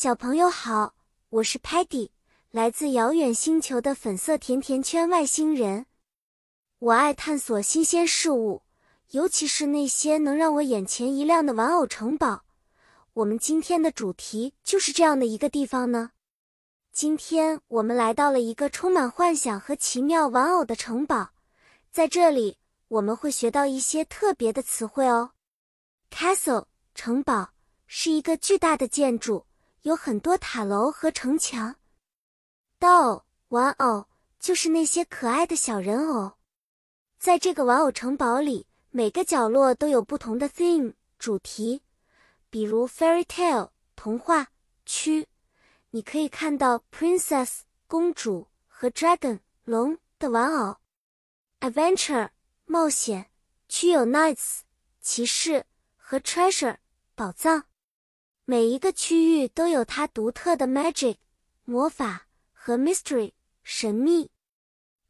[0.00, 0.94] 小朋友好，
[1.28, 2.10] 我是 Patty，
[2.52, 5.86] 来自遥远星球的粉色甜甜圈外星人。
[6.78, 8.62] 我爱探索新鲜事物，
[9.10, 12.44] 尤其是那些能让我眼前一亮的玩偶城堡。
[13.12, 16.12] 我们今天的主题就是这样的一个地方呢。
[16.92, 21.30] 今天我们来到了一个充满幻想和奇妙玩偶的城堡，
[21.90, 22.56] 在这里
[22.86, 25.32] 我们会学到一些特别的词汇哦。
[26.08, 27.50] Castle 城堡
[27.88, 29.47] 是一个巨大的建筑，
[29.88, 31.76] 有很多塔楼和城墙。
[32.78, 34.06] Doll 玩偶
[34.38, 36.32] 就是那些可爱的小人偶。
[37.18, 41.82] 在这个玩偶城堡里，每个角落都有不同的 theme 主题，
[42.50, 44.48] 比如 fairy tale 童话
[44.84, 45.26] 区，
[45.88, 50.76] 你可以看到 princess 公主和 dragon 龙的玩偶
[51.60, 52.28] ；adventure
[52.66, 53.30] 冒险
[53.70, 54.60] 区有 knights
[55.00, 55.64] 骑士
[55.96, 56.76] 和 treasure
[57.14, 57.64] 宝藏。
[58.50, 61.16] 每一个区域都有它独特的 magic
[61.66, 64.30] 魔法和 mystery 神秘，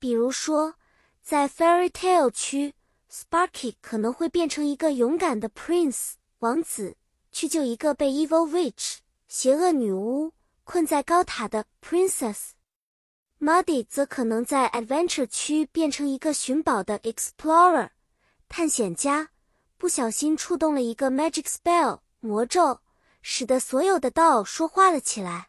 [0.01, 0.75] 比如说。
[1.23, 2.75] 在 Fairy Tale 区
[3.13, 6.97] ，Sparky 可能会变成一个勇敢的 Prince 王子，
[7.31, 8.97] 去救一个被 Evil Witch
[9.29, 10.33] 邪恶女巫
[10.65, 12.53] 困在高塔的 Princess。
[13.39, 17.91] Muddy 则可能在 Adventure 区变成一个寻宝的 Explorer
[18.49, 19.29] 探险家，
[19.77, 22.81] 不小心触动了一个 Magic Spell 魔咒，
[23.23, 25.49] 使得所有的 Doll 说话了起来。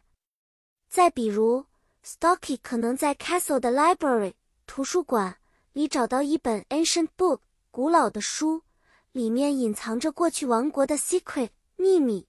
[0.88, 1.66] 再比如
[2.04, 4.34] ，Stocky 可能在 Castle 的 Library
[4.66, 5.36] 图书馆。
[5.72, 7.38] 里找到一本 ancient book
[7.70, 8.64] 古老的书，
[9.12, 12.26] 里面隐藏着过去王国的 secret 秘密。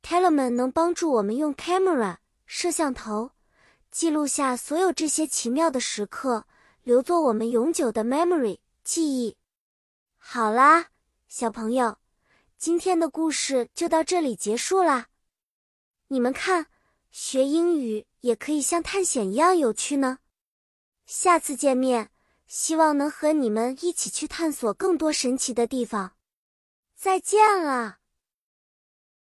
[0.00, 3.32] Teleman 能帮助我们用 camera 摄像头
[3.90, 6.46] 记录下所有这些奇妙的时刻，
[6.84, 9.36] 留作我们永久的 memory 记忆。
[10.18, 10.86] 好啦，
[11.26, 11.98] 小朋友，
[12.62, 15.08] 今天的故事就到这里结束啦。
[16.06, 16.68] 你们看，
[17.10, 20.20] 学英语也可以像探险一样有趣呢。
[21.04, 22.10] 下次见面。
[22.46, 26.12] 希望能和你们一起去探索更多神奇的地方。
[26.94, 28.01] 再见了。